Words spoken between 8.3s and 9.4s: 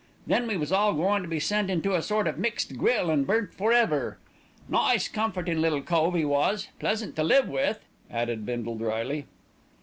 Bindle drily.